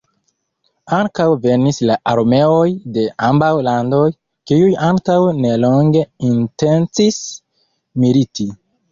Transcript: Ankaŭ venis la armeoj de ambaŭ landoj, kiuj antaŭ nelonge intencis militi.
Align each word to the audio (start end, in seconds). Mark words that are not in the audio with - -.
Ankaŭ 0.99 1.25
venis 1.41 1.79
la 1.89 1.97
armeoj 2.13 2.63
de 2.95 3.03
ambaŭ 3.27 3.49
landoj, 3.67 4.07
kiuj 4.51 4.71
antaŭ 4.87 5.17
nelonge 5.43 6.01
intencis 6.31 7.19
militi. 8.05 8.47